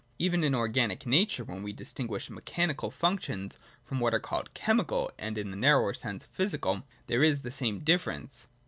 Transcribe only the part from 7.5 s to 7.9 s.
same